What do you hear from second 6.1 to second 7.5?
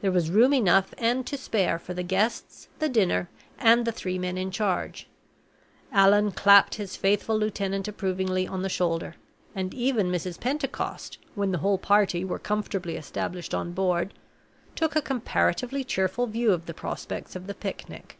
clapped his faithful